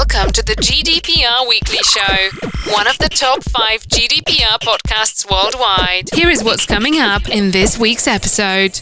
[0.00, 6.08] Welcome to the GDPR Weekly Show, one of the top five GDPR podcasts worldwide.
[6.14, 8.80] Here is what's coming up in this week's episode.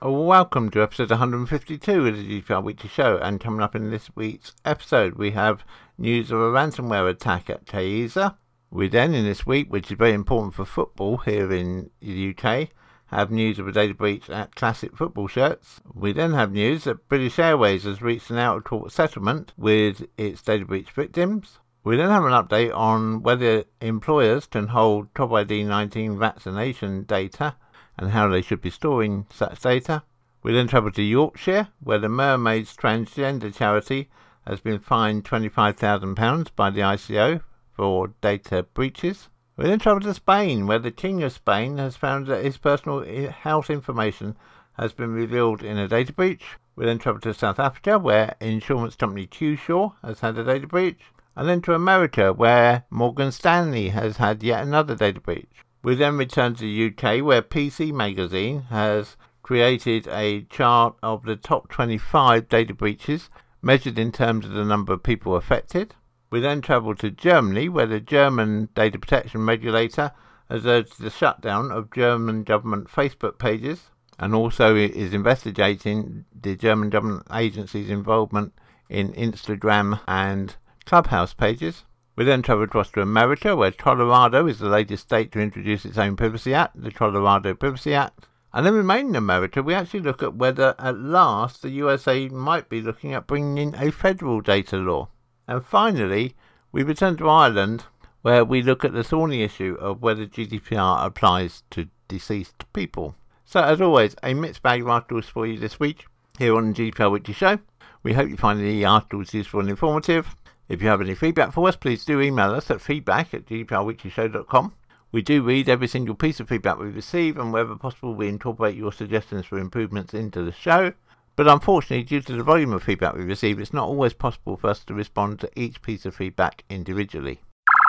[0.00, 4.08] Oh, welcome to episode 152 of the GDPR Weekly Show, and coming up in this
[4.14, 5.64] week's episode, we have
[5.98, 8.36] news of a ransomware attack at Kaseya.
[8.70, 12.68] We then, in this week, which is very important for football here in the UK,
[13.08, 15.80] have news of a data breach at Classic Football Shirts.
[15.92, 20.06] We then have news that British Airways has reached an out of court settlement with
[20.16, 21.58] its data breach victims.
[21.84, 27.56] We then have an update on whether employers can hold COVID 19 vaccination data
[27.96, 30.02] and how they should be storing such data.
[30.42, 34.08] We then travel to Yorkshire, where the Mermaids Transgender Charity
[34.46, 39.28] has been fined £25,000 by the ICO for data breaches.
[39.58, 43.04] We then travel to Spain, where the King of Spain has found that his personal
[43.28, 44.36] health information
[44.74, 46.44] has been revealed in a data breach.
[46.76, 51.00] We then travel to South Africa, where insurance company Qsure has had a data breach.
[51.34, 55.50] And then to America, where Morgan Stanley has had yet another data breach.
[55.82, 61.34] We then return to the UK, where PC Magazine has created a chart of the
[61.34, 63.28] top 25 data breaches
[63.60, 65.96] measured in terms of the number of people affected.
[66.30, 70.12] We then travel to Germany, where the German data protection regulator
[70.50, 76.90] has urged the shutdown of German government Facebook pages and also is investigating the German
[76.90, 78.52] government agency's involvement
[78.88, 81.84] in Instagram and Clubhouse pages.
[82.16, 85.98] We then travel across to America, where Colorado is the latest state to introduce its
[85.98, 88.26] own Privacy Act, the Colorado Privacy Act.
[88.52, 92.68] And then remaining in America, we actually look at whether at last the USA might
[92.68, 95.10] be looking at bringing in a federal data law.
[95.48, 96.34] And finally,
[96.70, 97.86] we return to Ireland,
[98.20, 103.14] where we look at the thorny issue of whether GDPR applies to deceased people.
[103.46, 106.04] So, as always, a mixed bag of articles for you this week
[106.38, 107.58] here on the GDPR Weekly Show.
[108.02, 110.36] We hope you find the articles useful and informative.
[110.68, 114.74] If you have any feedback for us, please do email us at feedback at gdprweeklyshow.com.
[115.10, 118.76] We do read every single piece of feedback we receive, and wherever possible, we incorporate
[118.76, 120.92] your suggestions for improvements into the show.
[121.38, 124.70] But unfortunately, due to the volume of feedback we receive, it's not always possible for
[124.70, 127.38] us to respond to each piece of feedback individually.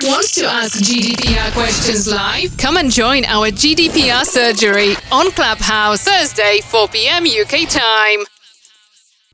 [0.04, 2.56] Want to ask GDPR questions live?
[2.60, 8.20] Come and join our GDPR surgery on Clubhouse Thursday, 4 pm UK time.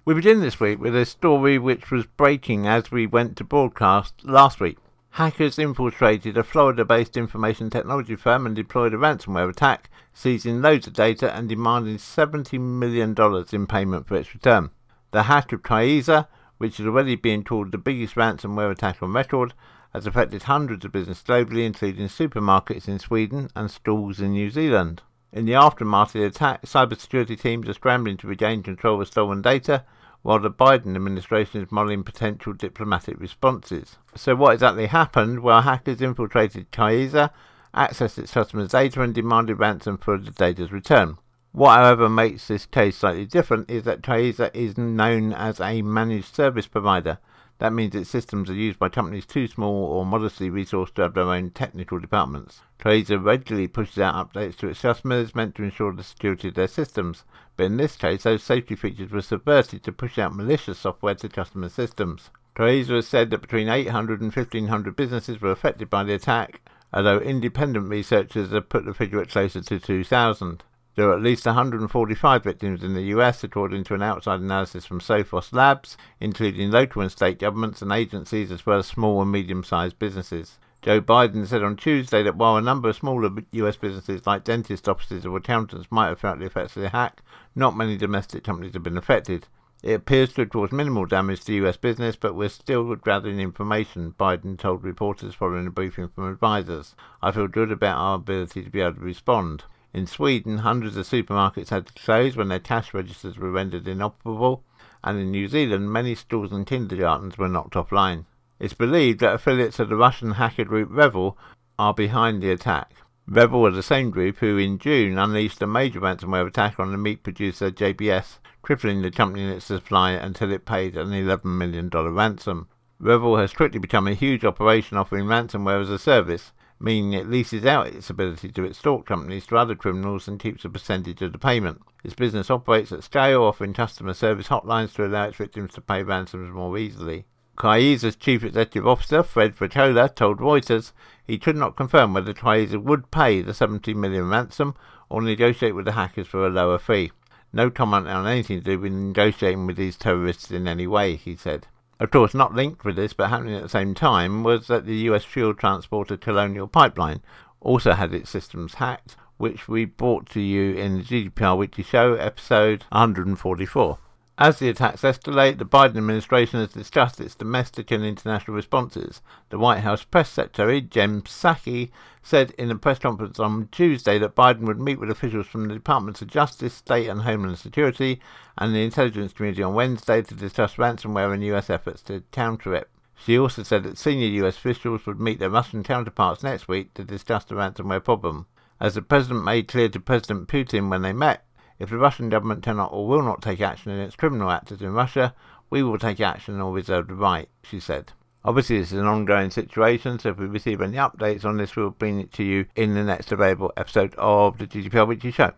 [0.06, 4.24] We begin this week with a story which was breaking as we went to broadcast
[4.24, 4.78] last week.
[5.10, 10.88] Hackers infiltrated a Florida based information technology firm and deployed a ransomware attack, seizing loads
[10.88, 13.14] of data and demanding $70 million
[13.52, 14.72] in payment for its return.
[15.12, 16.28] The hack of Kaseya,
[16.58, 19.54] which is already being called the biggest ransomware attack on record,
[19.94, 25.02] has affected hundreds of businesses globally, including supermarkets in Sweden and stores in New Zealand.
[25.34, 29.42] In the aftermath of the attack, cybersecurity teams are scrambling to regain control of stolen
[29.42, 29.84] data
[30.22, 33.98] while the Biden administration is modelling potential diplomatic responses.
[34.16, 35.42] So, what exactly happened?
[35.42, 37.32] Well, hackers infiltrated Kaseya,
[37.76, 41.18] accessed its customers' data, and demanded ransom for the data's return.
[41.52, 46.36] What, however, makes this case slightly different is that Kaseya is known as a managed
[46.36, 47.20] service provider.
[47.60, 51.14] That means its systems are used by companies too small or modestly resourced to have
[51.14, 52.62] their own technical departments.
[52.80, 56.68] Kaseya regularly pushes out updates to its customers meant to ensure the security of their
[56.68, 57.24] systems
[57.58, 61.30] but in this case those safety features were subverted to push out malicious software to
[61.30, 62.30] customer systems.
[62.56, 66.62] Kaseya has said that between 800 and 1500 businesses were affected by the attack,
[66.96, 70.64] although independent researchers have put the figure at closer to 2000.
[70.96, 75.02] There are at least 145 victims in the US, according to an outside analysis from
[75.02, 79.62] Sophos Labs, including local and state governments and agencies as well as small and medium
[79.66, 80.58] sized businesses.
[80.82, 84.88] Joe Biden said on Tuesday that while a number of smaller US businesses like dentist
[84.88, 87.22] offices or accountants might have felt the effects of the hack,
[87.56, 89.48] not many domestic companies have been affected.
[89.86, 94.16] It appears to have caused minimal damage to US business, but we're still gathering information,
[94.20, 96.96] Biden told reporters following a briefing from advisors.
[97.22, 99.66] I feel good about our ability to be able to respond.
[99.94, 104.64] In Sweden, hundreds of supermarkets had to close when their cash registers were rendered inoperable,
[105.04, 108.26] and in New Zealand, many schools and kindergartens were knocked offline.
[108.60, 111.38] It's believed that affiliates of the Russian hacker group REvil
[111.78, 112.92] are behind the attack.
[113.28, 116.98] REvil were the same group who in June unleashed a major ransomware attack on the
[116.98, 121.90] meat producer JBS, crippling the company and its supply until it paid an $11 million
[121.90, 122.68] ransom.
[123.00, 127.66] REvil has quickly become a huge operation offering ransomware as a service, meaning it leases
[127.66, 131.40] out its ability to extort companies to other criminals and keeps a percentage of the
[131.40, 131.82] payment.
[132.04, 136.04] Its business operates at scale, offering customer service hotlines to allow its victims to pay
[136.04, 137.26] ransoms more easily.
[137.58, 140.92] Kaseya's chief executive officer, Fred Voccola, told Reuters
[141.26, 144.76] he could not confirm whether Kaseya would pay the 70 million ransom
[145.10, 147.12] or negotiate with the hackers for a lower fee.
[147.54, 151.36] No comment on anything to do with negotiating with these terrorists in any way, he
[151.36, 151.68] said.
[152.00, 154.98] Of course, not linked with this, but happening at the same time, was that the
[155.10, 157.22] US fuel transporter Colonial Pipeline
[157.62, 162.16] also had its systems hacked, which we brought to you in the GDPR Weekly Show,
[162.16, 163.98] episode 144.
[164.38, 169.22] As the attacks escalate, the Biden administration has discussed its domestic and international responses.
[169.48, 171.90] The White House press secretary, Jen Psaki,
[172.22, 175.74] said in a press conference on Tuesday that Biden would meet with officials from the
[175.74, 178.20] Departments of Justice, State and Homeland Security
[178.58, 181.70] and the intelligence community on Wednesday to discuss ransomware and U.S.
[181.70, 182.90] efforts to counter it.
[183.16, 184.58] She also said that senior U.S.
[184.58, 188.48] officials would meet their Russian counterparts next week to discuss the ransomware problem.
[188.82, 191.46] As the president made clear to President Putin when they met,
[191.80, 195.34] if the Russian government cannot or will not take action against criminal actors in Russia,
[195.70, 198.14] we will take action or reserve the right, she said.
[198.44, 201.90] Obviously, this is an ongoing situation, so if we receive any updates on this, we'll
[201.90, 205.52] bring it to you in the next available episode of the GDPR Weekly Show.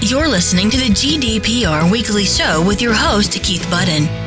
[0.00, 4.25] You're listening to the GDPR Weekly Show with your host, Keith Budden.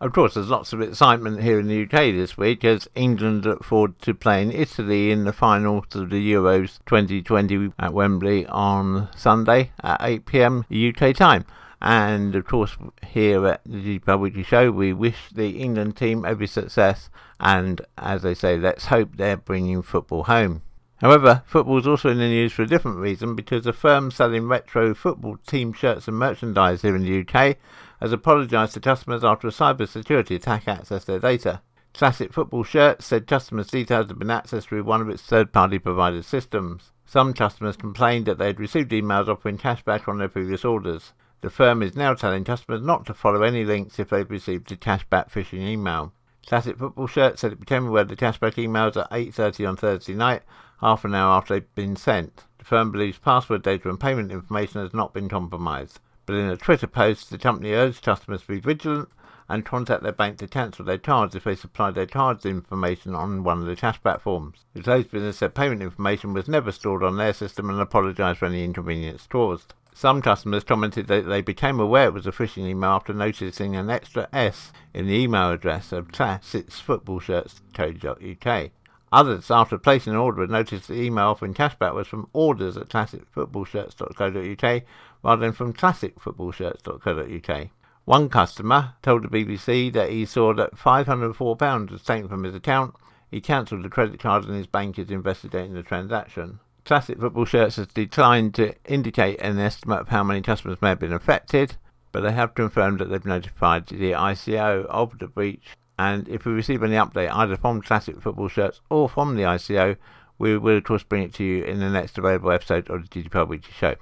[0.00, 3.64] Of course, there's lots of excitement here in the UK this week as England look
[3.64, 9.72] forward to playing Italy in the finals of the Euros 2020 at Wembley on Sunday
[9.82, 11.44] at 8 pm UK time.
[11.82, 12.76] And of course,
[13.08, 17.10] here at the Weekly Show, we wish the England team every success.
[17.40, 20.62] And as they say, let's hope they're bringing football home.
[21.00, 24.46] However, football is also in the news for a different reason because a firm selling
[24.46, 27.56] retro football team shirts and merchandise here in the UK
[28.00, 31.62] has apologised to customers after a cybersecurity attack accessed their data.
[31.94, 36.24] Classic Football Shirts said customers' details had been accessed through one of its third-party provided
[36.24, 36.92] systems.
[37.04, 41.12] Some customers complained that they had received emails offering cashback on their previous orders.
[41.40, 44.76] The firm is now telling customers not to follow any links if they've received a
[44.76, 46.12] cashback phishing email.
[46.46, 50.42] Classic Football Shirt said it became aware the cashback emails at 8.30 on Thursday night,
[50.80, 52.44] half an hour after they'd been sent.
[52.58, 56.00] The firm believes password data and payment information has not been compromised.
[56.28, 59.08] But in a Twitter post, the company urged customers to be vigilant
[59.48, 63.44] and contact their bank to cancel their cards if they supplied their cards information on
[63.44, 64.66] one of the cashback forms.
[64.74, 68.44] The closed business said payment information was never stored on their system and apologised for
[68.44, 69.72] any inconvenience caused.
[69.94, 73.88] Some customers commented that they became aware it was a phishing email after noticing an
[73.88, 78.70] extra S in the email address of classicfootballshirts.co.uk.
[79.10, 84.82] Others, after placing an order, noticed the email offering cashback was from orders at classicfootballshirts.co.uk
[85.22, 87.68] rather than from classicfootballshirts.co.uk.
[88.04, 92.94] One customer told the BBC that he saw that £504 was taken from his account.
[93.30, 96.60] He cancelled the credit card and his bank is investigating the transaction.
[96.86, 100.98] Classic Football Shirts has declined to indicate an estimate of how many customers may have
[100.98, 101.76] been affected,
[102.12, 105.76] but they have confirmed that they've notified the ICO of the breach.
[105.98, 109.98] And if we receive any update either from Classic Football Shirts or from the ICO,
[110.38, 113.08] we will of course bring it to you in the next available episode of the
[113.22, 113.96] GDPR Weekly Show.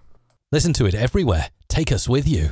[0.53, 1.51] Listen to it everywhere.
[1.67, 2.51] Take us with you.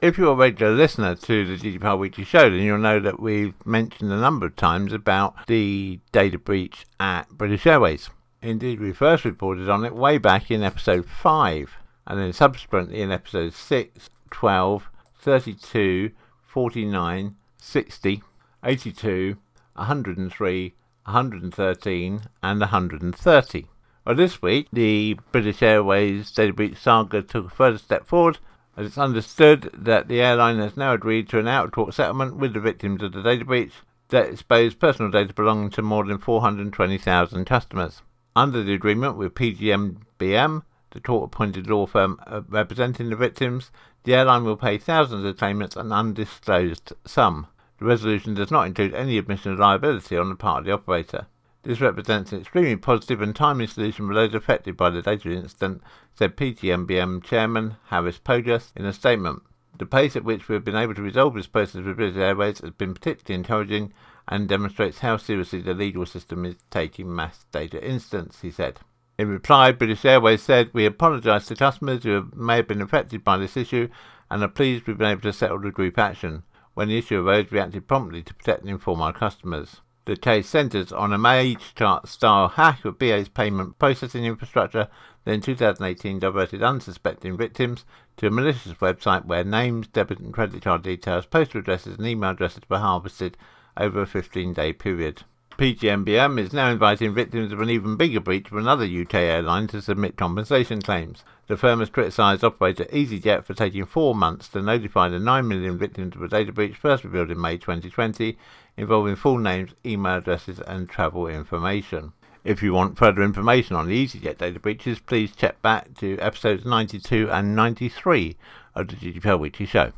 [0.00, 3.54] If you're a regular listener to the GDPR Weekly Show, then you'll know that we've
[3.66, 8.08] mentioned a number of times about the data breach at British Airways.
[8.40, 11.72] Indeed, we first reported on it way back in episode 5,
[12.06, 14.88] and then subsequently in episodes 6, 12,
[15.18, 16.12] 32,
[16.46, 18.22] 49, 60,
[18.62, 19.36] 82,
[19.74, 20.74] 103,
[21.04, 23.66] 113, and 130.
[24.08, 28.38] Well, this week, the British Airways data breach saga took a further step forward
[28.74, 32.60] as it's understood that the airline has now agreed to an out-of-court settlement with the
[32.60, 33.74] victims of the data breach
[34.08, 38.00] that exposed personal data belonging to more than 420,000 customers.
[38.34, 40.62] Under the agreement with PGMBM,
[40.92, 43.70] the court-appointed law firm uh, representing the victims,
[44.04, 47.46] the airline will pay thousands of claimants an undisclosed sum.
[47.78, 51.26] The resolution does not include any admission of liability on the part of the operator.
[51.68, 55.82] This represents an extremely positive and timely solution for those affected by the data incident,
[56.14, 59.42] said PGMBM Chairman Harris Pogust in a statement.
[59.76, 62.60] The pace at which we have been able to resolve this process with British Airways
[62.60, 63.92] has been particularly encouraging
[64.26, 68.80] and demonstrates how seriously the legal system is taking mass data incidents, he said.
[69.18, 73.36] In reply, British Airways said, We apologise to customers who may have been affected by
[73.36, 73.90] this issue
[74.30, 76.44] and are pleased we've been able to settle the group action.
[76.72, 79.82] When the issue arose, we acted promptly to protect and inform our customers.
[80.08, 84.88] The case centres on a Mage-style hack of BA's payment processing infrastructure
[85.26, 87.84] that in 2018 diverted unsuspecting victims
[88.16, 92.30] to a malicious website where names, debit and credit card details, postal addresses and email
[92.30, 93.36] addresses were harvested
[93.76, 95.24] over a 15-day period.
[95.58, 99.82] PGMBM is now inviting victims of an even bigger breach from another UK airline to
[99.82, 101.24] submit compensation claims.
[101.48, 105.76] The firm has criticised operator EasyJet for taking four months to notify the 9 million
[105.76, 108.38] victims of a data breach first revealed in May 2020,
[108.76, 112.12] involving full names, email addresses, and travel information.
[112.44, 116.64] If you want further information on the EasyJet data breaches, please check back to episodes
[116.64, 118.36] 92 and 93
[118.76, 119.90] of the GDPR Weekly Show.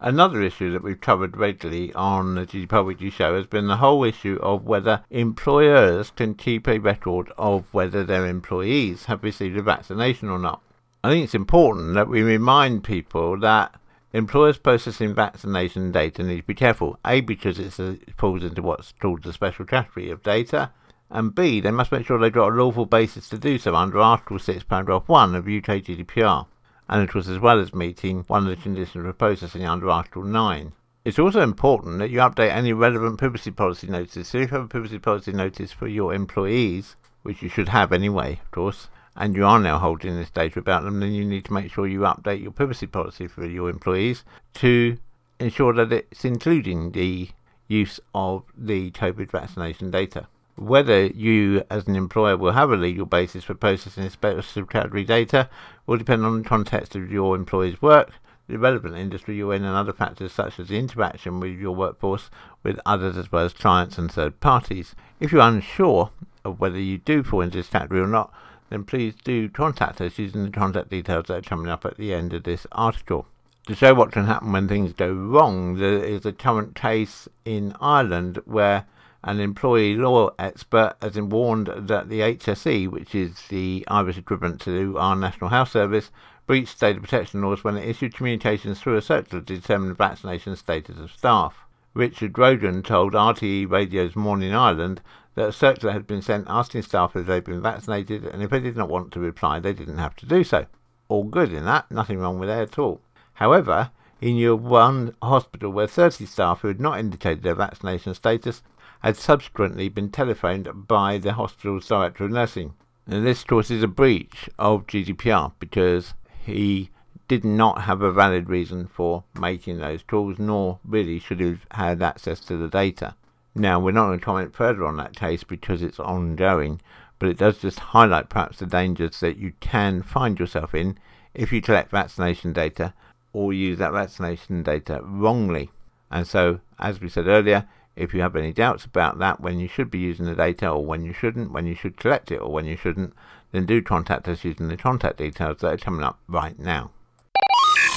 [0.00, 4.38] Another issue that we've covered regularly on the Weekly Show has been the whole issue
[4.40, 10.28] of whether employers can keep a record of whether their employees have received a vaccination
[10.28, 10.62] or not.
[11.02, 13.74] I think it's important that we remind people that
[14.12, 17.00] employers processing vaccination data need to be careful.
[17.04, 20.70] A, because it falls into what's called the special category of data,
[21.10, 23.98] and B, they must make sure they've got a lawful basis to do so under
[23.98, 26.46] Article 6, Paragraph 1 of UK GDPR
[26.88, 30.22] and it was as well as meeting one of the conditions for processing under Article
[30.22, 30.72] 9.
[31.04, 34.28] It's also important that you update any relevant privacy policy notices.
[34.28, 37.92] So if you have a privacy policy notice for your employees, which you should have
[37.92, 41.44] anyway, of course, and you are now holding this data about them, then you need
[41.46, 44.96] to make sure you update your privacy policy for your employees to
[45.40, 47.28] ensure that it's including the
[47.66, 50.26] use of the COVID vaccination data.
[50.58, 55.48] Whether you, as an employer, will have a legal basis for processing special category data
[55.86, 58.10] will depend on the context of your employee's work,
[58.48, 62.28] the relevant industry you're in, and other factors such as the interaction with your workforce
[62.64, 64.96] with others as well as clients and third parties.
[65.20, 66.10] If you're unsure
[66.44, 68.32] of whether you do fall into this category or not,
[68.68, 72.12] then please do contact us using the contact details that are coming up at the
[72.12, 73.26] end of this article.
[73.68, 77.76] To show what can happen when things go wrong, there is a current case in
[77.80, 78.86] Ireland where
[79.24, 84.96] an employee law expert has warned that the HSE, which is the Irish equivalent to
[84.98, 86.10] our National Health Service,
[86.46, 90.56] breached data protection laws when it issued communications through a circular to determine the vaccination
[90.56, 91.58] status of staff.
[91.94, 95.00] Richard Grogan told RTE Radio's Morning Ireland
[95.34, 98.60] that a circular had been sent asking staff if they'd been vaccinated, and if they
[98.60, 100.66] did not want to reply, they didn't have to do so.
[101.08, 103.00] All good in that, nothing wrong with that at all.
[103.34, 108.62] However, he knew one hospital where 30 staff who had not indicated their vaccination status
[109.00, 112.74] had subsequently been telephoned by the hospital's director of nursing.
[113.06, 116.14] And this, of course, is a breach of GDPR because
[116.44, 116.90] he
[117.28, 122.02] did not have a valid reason for making those calls, nor really should have had
[122.02, 123.14] access to the data.
[123.54, 126.80] Now, we're not going to comment further on that case because it's ongoing,
[127.18, 130.98] but it does just highlight perhaps the dangers that you can find yourself in
[131.34, 132.94] if you collect vaccination data
[133.32, 135.70] or use that vaccination data wrongly.
[136.10, 137.66] And so, as we said earlier,
[137.98, 140.84] if you have any doubts about that, when you should be using the data or
[140.84, 143.12] when you shouldn't, when you should collect it or when you shouldn't,
[143.52, 146.90] then do contact us using the contact details that are coming up right now.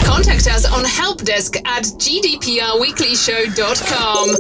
[0.03, 4.36] Contact us on helpdesk at gdprweeklyshow.com.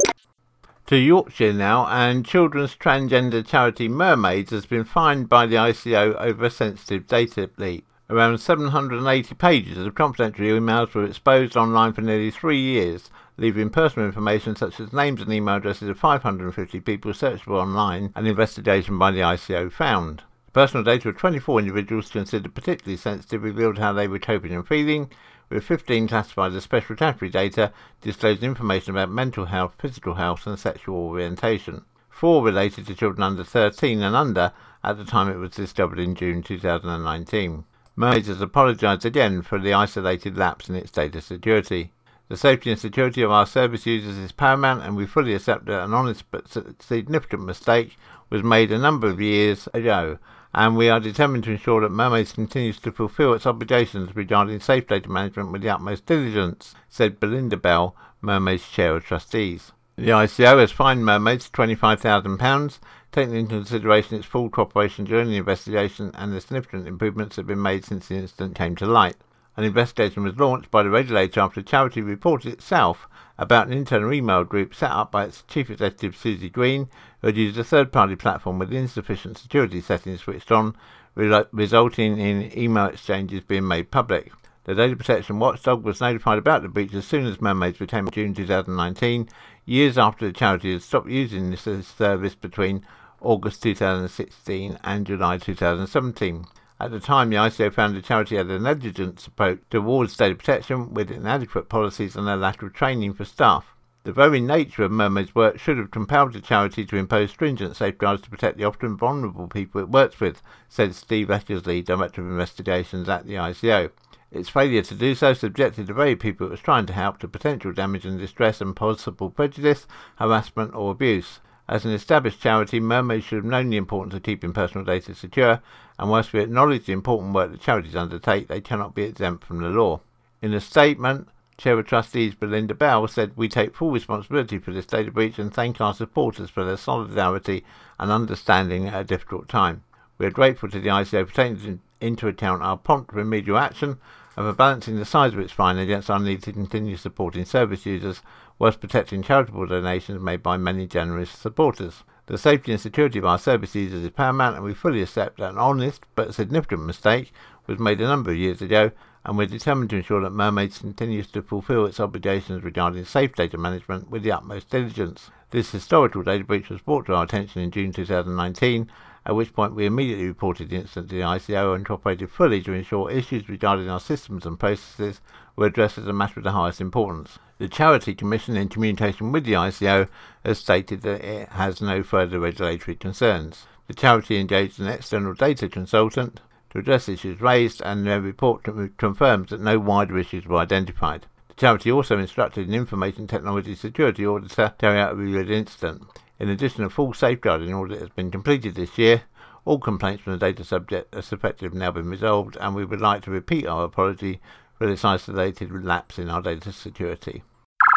[0.87, 6.45] To Yorkshire now, and children's transgender charity Mermaids has been fined by the ICO over
[6.45, 7.85] a sensitive data leak.
[8.09, 13.09] Around 780 pages of confidential emails were exposed online for nearly three years
[13.41, 18.27] leaving personal information such as names and email addresses of 550 people searchable online, an
[18.27, 20.21] investigation by the ICO found.
[20.53, 25.09] Personal data of 24 individuals considered particularly sensitive revealed how they were coping and feeling,
[25.49, 30.59] with 15 classified as special category data disclosing information about mental health, physical health, and
[30.59, 31.83] sexual orientation.
[32.11, 36.13] Four related to children under 13 and under at the time it was discovered in
[36.13, 37.63] June 2019.
[37.95, 41.91] Mermaids has apologised again for the isolated lapse in its data security.
[42.31, 45.83] The safety and security of our service users is paramount, and we fully accept that
[45.83, 46.47] an honest but
[46.79, 47.97] significant mistake
[48.29, 50.17] was made a number of years ago,
[50.53, 54.87] and we are determined to ensure that Mermaids continues to fulfil its obligations regarding safe
[54.87, 59.73] data management with the utmost diligence, said Belinda Bell, Mermaids Chair of Trustees.
[59.97, 62.79] The ICO has fined Mermaids £25,000,
[63.11, 67.47] taking into consideration its full cooperation during the investigation and the significant improvements that have
[67.47, 69.17] been made since the incident came to light.
[69.61, 74.11] An investigation was launched by the regulator after the charity reported itself about an internal
[74.11, 76.89] email group set up by its chief executive Susie Green,
[77.21, 80.75] who had used a third-party platform with insufficient security settings switched on,
[81.13, 84.31] re- resulting in email exchanges being made public.
[84.63, 88.33] The data protection watchdog was notified about the breach as soon as Mermaids became June
[88.33, 89.29] 2019,
[89.67, 92.83] years after the charity had stopped using this service between
[93.19, 96.47] August 2016 and July 2017.
[96.81, 100.95] At the time, the ICO found the charity had a negligent approach towards data protection
[100.95, 103.75] with inadequate policies and a lack of training for staff.
[104.03, 108.23] The very nature of Mermaid's work should have compelled the charity to impose stringent safeguards
[108.23, 113.07] to protect the often vulnerable people it works with, said Steve Eckersley, Director of Investigations
[113.07, 113.91] at the ICO.
[114.31, 117.27] Its failure to do so subjected the very people it was trying to help to
[117.27, 119.85] potential damage and distress and possible prejudice,
[120.15, 121.41] harassment, or abuse.
[121.67, 125.61] As an established charity, Mermaids should have known the importance of keeping personal data secure,
[125.97, 129.59] and whilst we acknowledge the important work that charities undertake, they cannot be exempt from
[129.59, 130.01] the law.
[130.41, 134.87] In a statement, Chair of Trustees Belinda Bell said, We take full responsibility for this
[134.87, 137.63] data breach and thank our supporters for their solidarity
[137.99, 139.83] and understanding at a difficult time.
[140.17, 143.99] We are grateful to the ICO for taking into account our prompt remedial action
[144.35, 147.85] and for balancing the size of its fine against our need to continue supporting service
[147.85, 148.23] users
[148.61, 152.03] whilst protecting charitable donations made by many generous supporters.
[152.27, 155.49] The safety and security of our service users is paramount, and we fully accept that
[155.49, 157.33] an honest but significant mistake
[157.65, 158.91] was made a number of years ago,
[159.25, 163.57] and we're determined to ensure that Mermaids continues to fulfil its obligations regarding safe data
[163.57, 165.31] management with the utmost diligence.
[165.49, 168.91] This historical data breach was brought to our attention in June 2019,
[169.25, 172.73] at which point we immediately reported the incident to the ICO and cooperated fully to
[172.73, 175.21] ensure issues regarding our systems and processes
[175.55, 177.37] were addressed as a matter of the highest importance.
[177.59, 180.07] The Charity Commission, in communication with the ICO,
[180.43, 183.67] has stated that it has no further regulatory concerns.
[183.87, 186.39] The charity engaged an external data consultant
[186.71, 188.63] to address issues raised, and their report
[188.97, 191.27] confirms that no wider issues were identified.
[191.49, 195.47] The charity also instructed an information technology security auditor to carry out a review of
[195.47, 196.03] the incident.
[196.41, 199.21] In addition, a full safeguarding audit has been completed this year.
[199.63, 202.83] All complaints from the data subject uh, are suspected have now been resolved, and we
[202.83, 204.41] would like to repeat our apology
[204.75, 207.43] for this isolated lapse in our data security.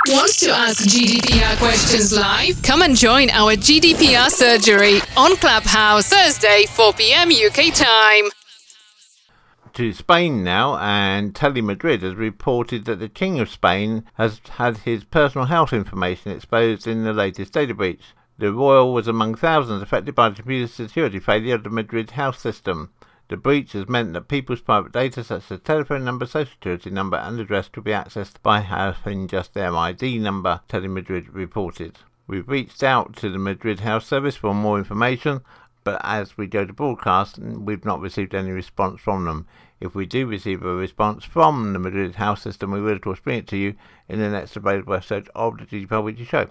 [0.09, 2.63] Want to ask GDPR questions live?
[2.63, 7.31] Come and join our GDPR surgery on Clubhouse Thursday, 4 p.m.
[7.31, 8.31] UK time.
[9.73, 15.05] To Spain now, and Telemadrid has reported that the King of Spain has had his
[15.05, 18.03] personal health information exposed in the latest data breach.
[18.37, 22.37] The royal was among thousands affected by the computer security failure of the Madrid health
[22.37, 22.91] system.
[23.29, 27.17] The breach has meant that people's private data, such as telephone number, social security number,
[27.17, 31.99] and address, could be accessed by having just their ID number, Telemadrid reported.
[32.27, 35.43] We've reached out to the Madrid Health Service for more information,
[35.85, 39.47] but as we go to broadcast, we've not received any response from them.
[39.81, 43.21] If we do receive a response from the Madrid Health System, we will of course
[43.21, 43.75] bring it to you
[44.09, 46.49] in the next available episode of the GDPR Weekly Show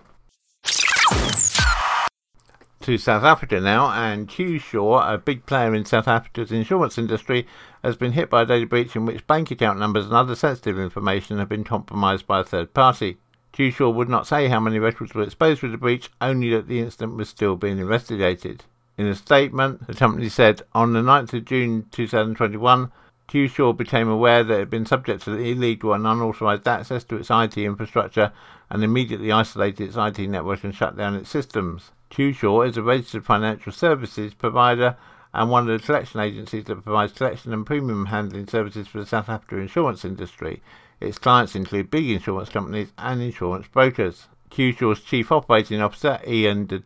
[2.84, 7.48] to South Africa now, and QSure, a big player in South Africa's insurance industry,
[7.82, 10.78] has been hit by a data breach in which bank account numbers and other sensitive
[10.78, 13.18] information have been compromised by a third party.
[13.54, 16.80] QSure would not say how many records were exposed with the breach, only that the
[16.80, 18.66] incident was still being investigated.
[18.98, 22.92] In a statement, the company said, on the 9th of June 2021,
[23.30, 27.32] QSure became aware that it had been subject to illegal and unauthorized access to its
[27.32, 28.34] IT infrastructure
[28.70, 31.92] and immediately isolated its IT network and shut down its systems.
[32.14, 34.96] QSure is a registered financial services provider
[35.34, 39.06] and one of the collection agencies that provides collection and premium handling services for the
[39.08, 40.62] South Africa insurance industry.
[41.00, 44.28] Its clients include big insurance companies and insurance brokers.
[44.52, 46.84] QSure's chief operating officer, Ian de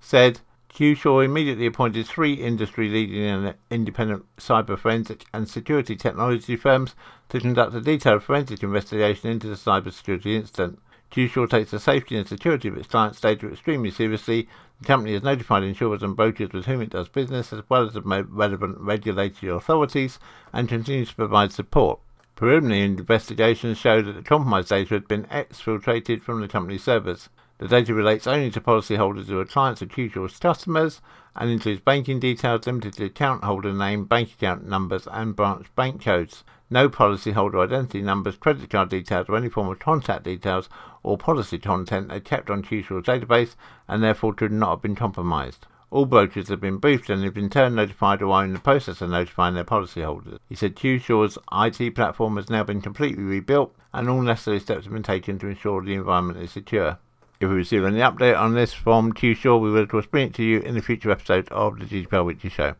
[0.00, 0.40] said
[0.74, 6.96] QSure immediately appointed three industry leading and independent cyber forensic and security technology firms
[7.28, 10.80] to conduct a detailed forensic investigation into the cybersecurity incident.
[11.10, 14.48] QSure takes the safety and security of its clients' data extremely seriously.
[14.80, 17.94] The company has notified insurers and brokers with whom it does business, as well as
[17.94, 20.20] the relevant regulatory authorities,
[20.52, 21.98] and continues to provide support.
[22.36, 27.28] Preliminary investigations show that the compromised data had been exfiltrated from the company's servers.
[27.58, 31.02] The data relates only to policyholders who are clients of QSure's customers
[31.36, 36.02] and includes banking details limited to account holder name, bank account numbers, and branch bank
[36.02, 36.44] codes.
[36.72, 40.68] No policyholder identity numbers, credit card details, or any form of contact details
[41.02, 43.56] or policy content are kept on QSure's database
[43.88, 45.66] and therefore could not have been compromised.
[45.90, 49.00] All brokers have been briefed and have in turn notified or are in the process
[49.00, 50.38] of notifying their policyholders.
[50.48, 54.92] He said QSure's IT platform has now been completely rebuilt and all necessary steps have
[54.92, 56.98] been taken to ensure the environment is secure.
[57.40, 60.34] If we receive any update on this from QSure, we will of course bring it
[60.34, 62.76] to you in a future episode of the GDPR Weekly Show.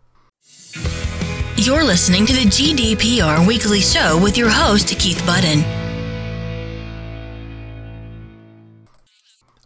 [1.62, 5.62] You're listening to the GDPR Weekly Show with your host, Keith Budden.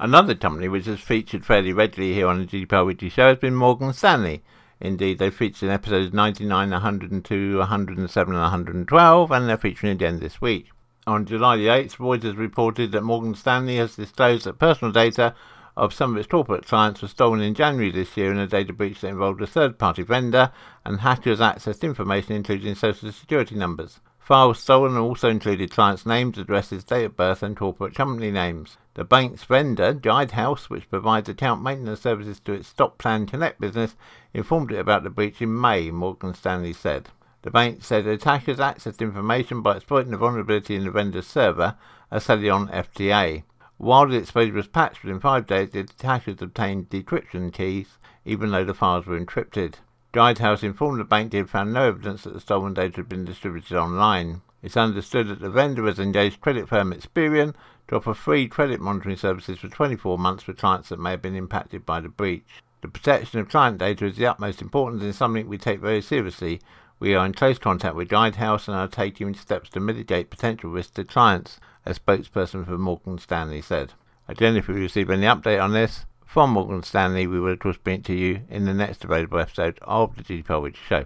[0.00, 3.54] Another company which has featured fairly regularly here on the GDPR Weekly Show has been
[3.54, 4.42] Morgan Stanley.
[4.80, 10.40] Indeed, they featured in episodes 99, 102, 107, and 112, and they're featuring again this
[10.40, 10.72] week.
[11.06, 15.32] On July the 8th, Reuters reported that Morgan Stanley has disclosed that personal data
[15.76, 18.72] of some of its corporate clients was stolen in January this year in a data
[18.72, 20.52] breach that involved a third party vendor,
[20.84, 24.00] and hackers accessed information including social security numbers.
[24.24, 28.78] Files stolen also included clients' names, addresses, date of birth, and corporate company names.
[28.94, 33.96] The bank's vendor, Guidehouse, which provides account maintenance services to its Stock Plan Connect business,
[34.32, 37.10] informed it about the breach in May, Morgan Stanley said.
[37.42, 41.76] The bank said attackers accessed information by exploiting a vulnerability in the vendor's server,
[42.10, 43.42] Accellion FTA.
[43.84, 48.64] While the exposure was patched within five days, the attackers obtained decryption keys, even though
[48.64, 49.74] the files were encrypted.
[50.14, 53.26] Guidehouse informed the bank they had found no evidence that the stolen data had been
[53.26, 54.40] distributed online.
[54.62, 57.54] It's understood that the vendor has engaged credit firm Experian
[57.88, 61.36] to offer free credit monitoring services for 24 months for clients that may have been
[61.36, 62.62] impacted by the breach.
[62.80, 66.62] The protection of client data is the utmost importance and something we take very seriously.
[67.00, 70.94] We are in close contact with Guidehouse and are taking steps to mitigate potential risks
[70.94, 73.92] to clients, a spokesperson for Morgan Stanley said.
[74.28, 77.76] Again, if we receive any update on this from Morgan Stanley, we will of course
[77.76, 81.04] bring it to you in the next available episode of the GDPR Weekly Show.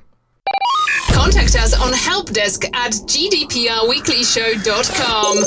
[1.13, 5.45] Contact us on helpdesk at gdprweeklyshow.com.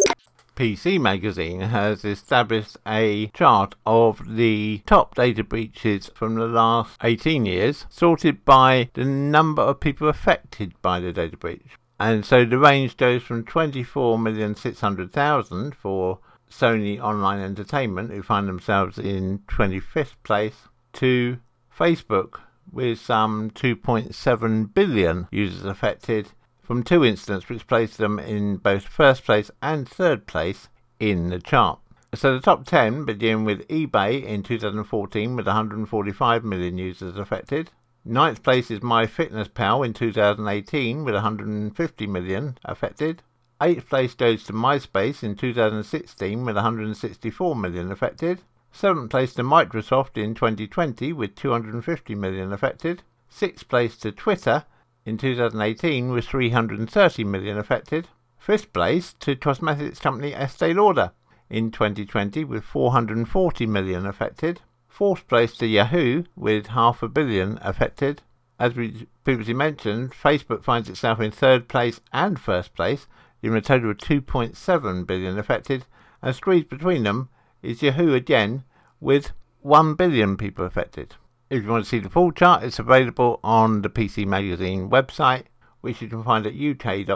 [0.55, 7.45] PC Magazine has established a chart of the top data breaches from the last 18
[7.45, 11.77] years, sorted by the number of people affected by the data breach.
[12.01, 16.17] And so the range goes from 24,600,000 for
[16.49, 21.37] Sony Online Entertainment, who find themselves in 25th place, to
[21.71, 22.39] Facebook,
[22.71, 26.29] with some 2.7 billion users affected
[26.63, 31.39] from two incidents which placed them in both first place and third place in the
[31.39, 31.77] chart.
[32.15, 37.69] So the top 10 begin with eBay in 2014 with 145 million users affected.
[38.03, 43.21] Ninth place is MyFitnessPal in 2018 with 150 million affected.
[43.61, 48.41] Eighth place goes to MySpace in 2016 with 164 million affected.
[48.71, 53.03] Seventh place to Microsoft in 2020 with 250 million affected.
[53.29, 54.65] Sixth place to Twitter
[55.05, 58.07] in 2018 with 330 million affected.
[58.39, 61.11] Fifth place to cosmetics company Estee Lauder
[61.51, 64.61] in 2020 with 440 million affected.
[65.01, 68.21] Fourth place to Yahoo with half a billion affected.
[68.59, 73.07] As we previously mentioned, Facebook finds itself in third place and first place,
[73.41, 75.85] giving a total of 2.7 billion affected,
[76.21, 77.29] and squeezed between them
[77.63, 78.63] is Yahoo again
[78.99, 81.15] with 1 billion people affected.
[81.49, 85.45] If you want to see the full chart, it's available on the PC Magazine website,
[85.81, 87.15] which you can find at uk.pcmag.com.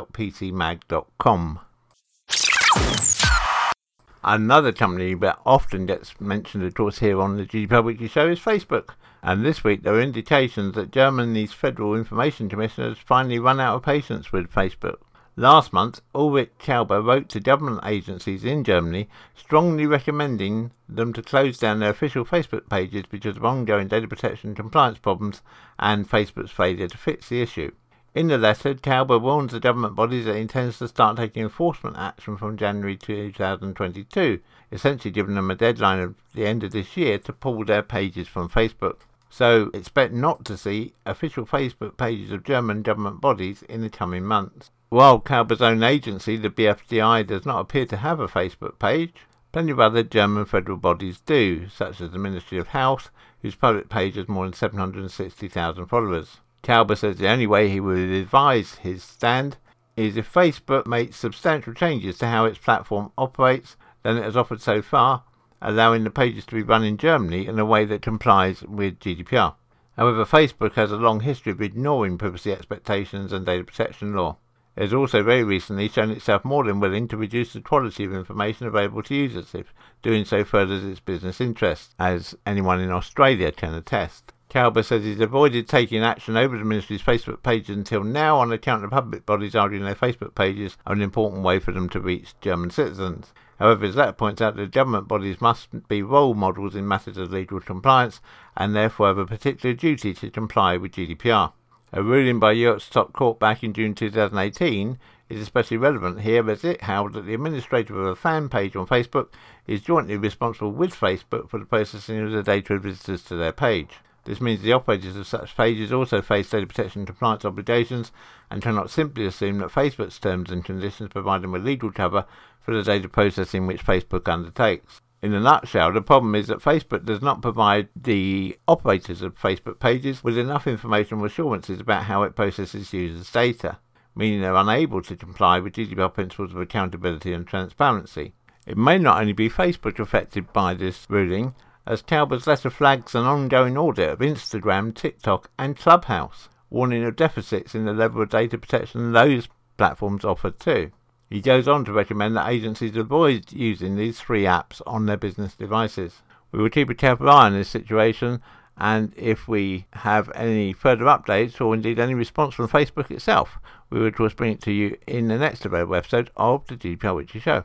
[4.27, 8.39] Another company that often gets mentioned, of course, here on the GDPR Weekly Show is
[8.39, 8.95] Facebook.
[9.21, 13.75] And this week there are indications that Germany's Federal Information Commissioner has finally run out
[13.75, 14.95] of patience with Facebook.
[15.35, 21.59] Last month, Ulrich Kelber wrote to government agencies in Germany strongly recommending them to close
[21.59, 25.43] down their official Facebook pages because of ongoing data protection compliance problems
[25.77, 27.71] and Facebook's failure to fix the issue.
[28.15, 31.97] In the letter, Kelber warns the government bodies that it intends to start taking enforcement
[31.97, 34.39] action from January 2022,
[34.71, 38.29] essentially giving them a deadline of the end of this year to pull their pages
[38.29, 38.99] from Facebook.
[39.29, 44.23] So expect not to see official Facebook pages of German government bodies in the coming
[44.23, 44.71] months.
[44.87, 49.13] While Kelber's own agency, the BFDI, does not appear to have a Facebook page,
[49.51, 53.89] plenty of other German federal bodies do, such as the Ministry of Health, whose public
[53.89, 56.37] page has more than 760,000 followers.
[56.65, 59.57] Kelber says the only way he would advise his stand
[59.95, 64.61] is if Facebook makes substantial changes to how its platform operates than it has offered
[64.61, 65.23] so far,
[65.61, 69.53] allowing the pages to be run in Germany in a way that complies with GDPR.
[69.95, 74.37] However, Facebook has a long history of ignoring privacy expectations and data protection law.
[74.75, 78.13] It has also very recently shown itself more than willing to reduce the quality of
[78.13, 83.51] information available to users if doing so furthers its business interests, as anyone in Australia
[83.51, 84.33] can attest.
[84.55, 88.85] Kelber says he's avoided taking action over the ministry's Facebook pages until now on account
[88.85, 92.39] of public bodies arguing their Facebook pages are an important way for them to reach
[92.39, 93.33] German citizens.
[93.59, 97.33] However, as that points out, the government bodies must be role models in matters of
[97.33, 98.21] legal compliance
[98.55, 101.51] and therefore have a particular duty to comply with GDPR.
[101.91, 106.63] A ruling by Europe's top court back in June 2018 is especially relevant here as
[106.63, 109.27] it held that the administrator of a fan page on Facebook
[109.67, 113.51] is jointly responsible with Facebook for the processing of the data of visitors to their
[113.51, 113.99] page.
[114.25, 118.11] This means the operators of such pages also face data protection compliance obligations
[118.49, 122.25] and cannot simply assume that Facebook's terms and conditions provide them with legal cover
[122.59, 124.99] for the data processing which Facebook undertakes.
[125.21, 129.79] In a nutshell, the problem is that Facebook does not provide the operators of Facebook
[129.79, 133.77] pages with enough information or assurances about how it processes users' data,
[134.15, 138.33] meaning they're unable to comply with GDPR principles of accountability and transparency.
[138.65, 141.53] It may not only be Facebook affected by this ruling,
[141.87, 147.75] as Kelber's letter flags an ongoing audit of Instagram, TikTok, and Clubhouse, warning of deficits
[147.75, 150.91] in the level of data protection those platforms offer too.
[151.29, 155.55] He goes on to recommend that agencies avoid using these three apps on their business
[155.55, 156.21] devices.
[156.51, 158.41] We will keep a careful eye on this situation,
[158.77, 163.57] and if we have any further updates or indeed any response from Facebook itself,
[163.89, 166.75] we will of course bring it to you in the next available episode of the
[166.75, 167.63] GDPR Weekly Show.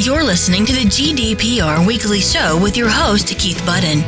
[0.00, 4.04] You're listening to the GDPR Weekly Show with your host, Keith Budden.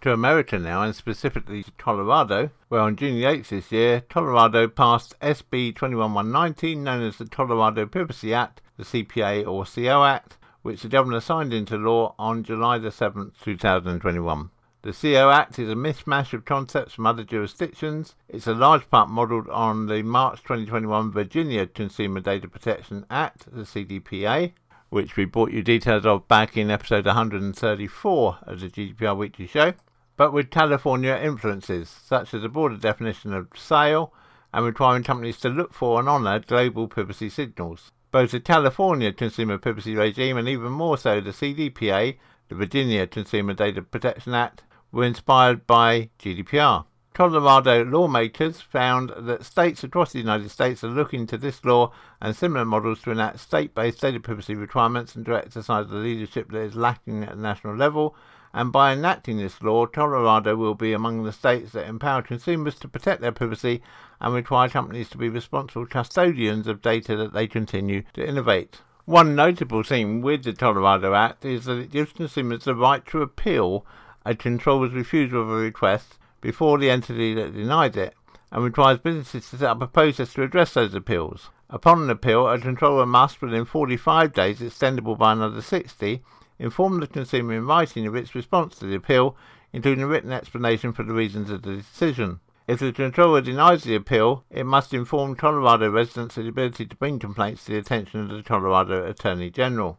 [0.00, 5.14] to America now, and specifically to Colorado, where on June 8th this year, Colorado passed
[5.20, 10.88] SB 21119, known as the Colorado Privacy Act, the CPA or CO Act, which the
[10.88, 14.50] governor signed into law on July the 7th, 2021.
[14.82, 18.16] The CO Act is a mishmash of concepts from other jurisdictions.
[18.28, 23.62] It's a large part modelled on the March 2021 Virginia Consumer Data Protection Act, the
[23.62, 24.54] CDPA,
[24.90, 29.74] which we brought you details of back in episode 134 of the GDPR Weekly Show,
[30.16, 34.12] but with California influences, such as a broader definition of sale
[34.52, 37.92] and requiring companies to look for and honour global privacy signals.
[38.10, 42.16] Both the California Consumer Privacy Regime and even more so the CDPA,
[42.48, 46.84] the Virginia Consumer Data Protection Act, were inspired by GDPR.
[47.14, 52.34] Colorado lawmakers found that states across the United States are looking to this law and
[52.34, 56.60] similar models to enact state based data privacy requirements and to exercise the leadership that
[56.60, 58.16] is lacking at the national level.
[58.54, 62.88] And by enacting this law, Colorado will be among the states that empower consumers to
[62.88, 63.82] protect their privacy
[64.20, 68.80] and require companies to be responsible custodians of data that they continue to innovate.
[69.04, 73.20] One notable thing with the Colorado Act is that it gives consumers the right to
[73.20, 73.84] appeal
[74.24, 78.14] a controller's refusal of a request before the entity that denied it
[78.50, 81.50] and requires businesses to set up a process to address those appeals.
[81.70, 86.22] Upon an appeal, a controller must, within 45 days, extendable by another 60,
[86.58, 89.36] inform the consumer in writing of its response to the appeal,
[89.72, 92.40] including a written explanation for the reasons of the decision.
[92.68, 96.96] If the controller denies the appeal, it must inform Colorado residents of the ability to
[96.96, 99.98] bring complaints to the attention of the Colorado Attorney General.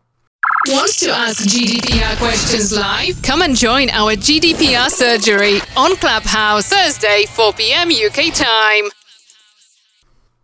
[0.65, 3.21] Want to ask GDPR questions live?
[3.21, 7.89] Come and join our GDPR surgery on Clubhouse Thursday, 4 p.m.
[7.89, 8.86] UK time.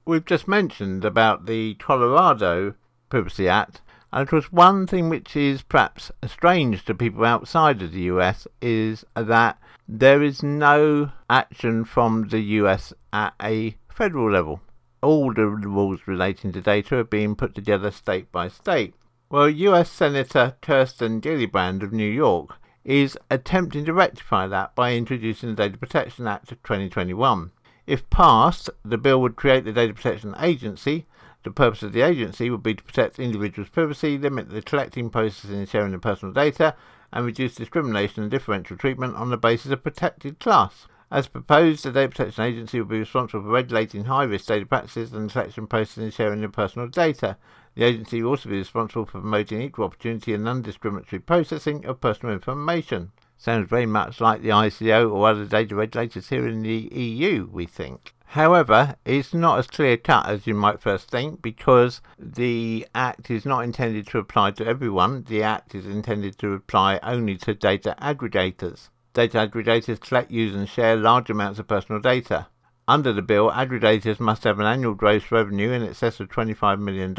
[0.06, 2.76] We've just mentioned about the Colorado
[3.08, 3.80] Privacy Act,
[4.12, 8.46] and of course, one thing which is perhaps strange to people outside of the US
[8.62, 14.60] is that there is no action from the US at a federal level.
[15.02, 18.96] All the rules relating to data are being put together state by state.
[19.32, 25.50] Well, US Senator Kirsten Gillibrand of New York is attempting to rectify that by introducing
[25.50, 27.52] the Data Protection Act of 2021.
[27.86, 31.06] If passed, the bill would create the Data Protection Agency.
[31.44, 35.60] The purpose of the agency would be to protect individuals' privacy, limit the collecting, processing,
[35.60, 36.76] and sharing of personal data,
[37.14, 40.88] and reduce discrimination and differential treatment on the basis of protected class.
[41.12, 45.12] As proposed, the Data Protection Agency will be responsible for regulating high risk data practices
[45.12, 47.36] and collection, processing, and sharing of personal data.
[47.74, 52.00] The agency will also be responsible for promoting equal opportunity and non discriminatory processing of
[52.00, 53.12] personal information.
[53.38, 57.66] Sounds very much like the ICO or other data regulators here in the EU, we
[57.66, 58.14] think.
[58.34, 63.46] However, it's not as clear cut as you might first think because the Act is
[63.46, 65.24] not intended to apply to everyone.
[65.24, 68.90] The Act is intended to apply only to data aggregators.
[69.14, 72.48] Data aggregators collect, use, and share large amounts of personal data.
[72.88, 77.16] Under the bill, aggregators must have an annual gross revenue in excess of $25 million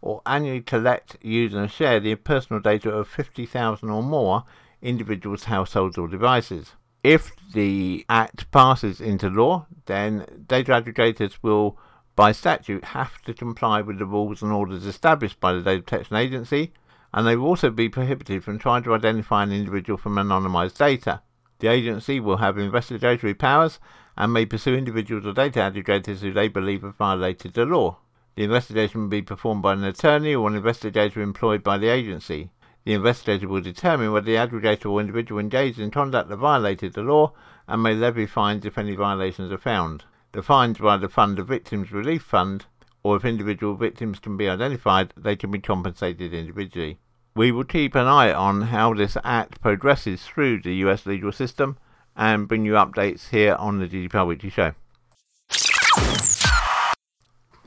[0.00, 4.44] or annually collect, use, and share the personal data of 50,000 or more
[4.80, 6.72] individuals, households, or devices.
[7.02, 11.76] If the Act passes into law, then data aggregators will,
[12.14, 16.16] by statute, have to comply with the rules and orders established by the Data Protection
[16.16, 16.72] Agency,
[17.14, 21.22] and they will also be prohibited from trying to identify an individual from anonymized data.
[21.58, 23.78] The agency will have investigatory powers
[24.16, 27.98] and may pursue individuals or data aggregators who they believe have violated the law.
[28.34, 32.50] The investigation will be performed by an attorney or an investigator employed by the agency.
[32.84, 37.02] The investigator will determine whether the aggregator or individual engaged in conduct that violated the
[37.02, 37.32] law
[37.68, 40.04] and may levy fines if any violations are found.
[40.32, 42.64] The fines will either fund the Victims Relief Fund
[43.02, 46.98] or if individual victims can be identified, they can be compensated individually.
[47.34, 51.78] We will keep an eye on how this Act progresses through the US legal system
[52.14, 54.74] and bring you updates here on the GDPR Weekly Show.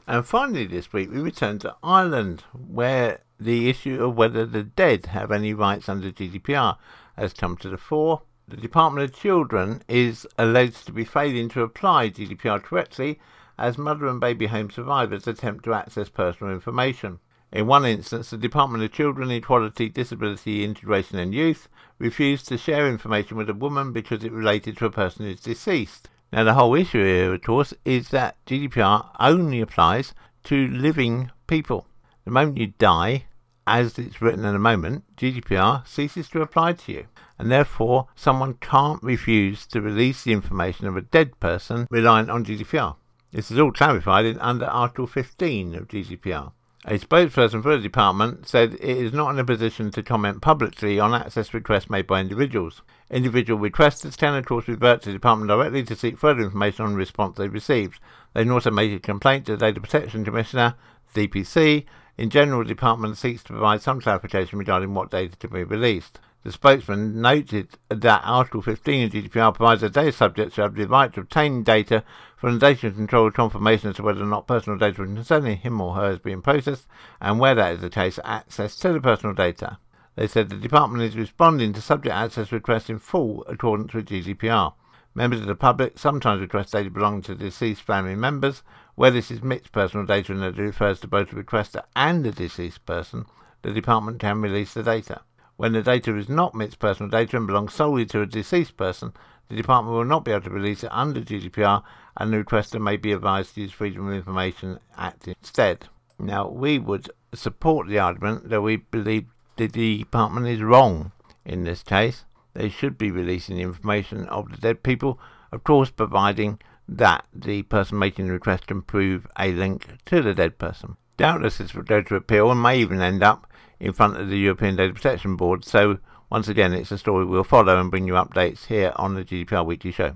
[0.07, 5.07] And finally, this week we return to Ireland, where the issue of whether the dead
[5.07, 6.77] have any rights under GDPR
[7.17, 8.21] has come to the fore.
[8.47, 13.19] The Department of Children is alleged to be failing to apply GDPR correctly
[13.57, 17.17] as mother and baby home survivors attempt to access personal information.
[17.51, 22.87] In one instance, the Department of Children, Equality, Disability, Integration and Youth refused to share
[22.87, 26.09] information with a woman because it related to a person who is deceased.
[26.33, 30.13] Now, the whole issue here, of course, is that GDPR only applies
[30.45, 31.87] to living people.
[32.25, 33.25] The moment you die,
[33.67, 37.07] as it's written in a moment, GDPR ceases to apply to you,
[37.39, 42.43] and therefore someone can't refuse to release the information of a dead person reliant on
[42.43, 42.95] GDPR.
[43.31, 46.51] This is all clarified in under Article 15 of GDPR.
[46.87, 50.99] A spokesperson for the department said it is not in a position to comment publicly
[50.99, 52.83] on access requests made by individuals.
[53.09, 56.91] Individual requesters can, of course, revert to the department directly to seek further information on
[56.91, 57.99] the response they received.
[58.35, 60.75] They can also make a complaint to the Data Protection Commissioner,
[61.15, 61.85] DPC,
[62.17, 66.19] In general, the department seeks to provide some clarification regarding what data to be released.
[66.43, 71.11] The spokesman noted that Article 15 of GDPR provides that data subjects have the right
[71.13, 72.03] to obtain data
[72.51, 76.19] data control confirmation as to whether or not personal data concerning him or her is
[76.19, 76.87] being processed,
[77.19, 79.77] and where that is the case, access to the personal data.
[80.15, 84.73] They said the department is responding to subject access requests in full accordance with GDPR.
[85.13, 88.63] Members of the public sometimes request data belonging to deceased family members.
[88.95, 92.31] Where this is mixed personal data and it refers to both the requester and the
[92.31, 93.25] deceased person,
[93.61, 95.21] the department can release the data.
[95.57, 99.13] When the data is not mixed personal data and belongs solely to a deceased person,
[99.49, 101.83] the department will not be able to release it under GDPR
[102.17, 105.87] and the requester may be advised to use Freedom of Information Act instead.
[106.17, 109.25] Now, we would support the argument that we believe
[109.57, 111.11] the department is wrong
[111.43, 112.25] in this case.
[112.53, 115.19] They should be releasing the information of the dead people,
[115.51, 120.33] of course, providing that the person making the request can prove a link to the
[120.33, 120.97] dead person.
[121.17, 124.37] Doubtless this will go to appeal and may even end up in front of the
[124.37, 125.65] European Data Protection Board.
[125.65, 129.23] So, once again, it's a story we'll follow and bring you updates here on the
[129.23, 130.15] GDPR Weekly Show.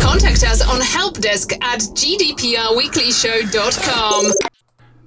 [0.00, 4.32] Contact us on helpdesk at gdprweeklyshow.com.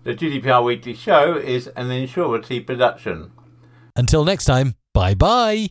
[0.03, 3.31] The GDPR Weekly Show is an Insurity production.
[3.95, 5.69] Until next time, bye bye.